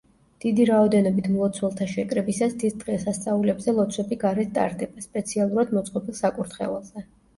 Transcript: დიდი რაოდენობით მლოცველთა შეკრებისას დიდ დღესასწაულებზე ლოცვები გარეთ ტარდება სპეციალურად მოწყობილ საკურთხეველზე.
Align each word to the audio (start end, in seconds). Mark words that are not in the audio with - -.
დიდი 0.43 0.63
რაოდენობით 0.69 1.27
მლოცველთა 1.33 1.87
შეკრებისას 1.91 2.57
დიდ 2.63 2.79
დღესასწაულებზე 2.85 3.77
ლოცვები 3.81 4.19
გარეთ 4.25 4.51
ტარდება 4.59 5.05
სპეციალურად 5.07 5.77
მოწყობილ 5.81 6.19
საკურთხეველზე. 6.23 7.07